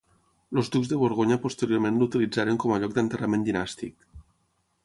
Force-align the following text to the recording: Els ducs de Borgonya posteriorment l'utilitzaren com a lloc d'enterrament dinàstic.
Els 0.61 0.71
ducs 0.75 0.89
de 0.93 0.97
Borgonya 1.01 1.37
posteriorment 1.43 1.99
l'utilitzaren 2.01 2.59
com 2.65 2.73
a 2.73 2.81
lloc 2.85 2.97
d'enterrament 2.97 3.47
dinàstic. 3.51 4.09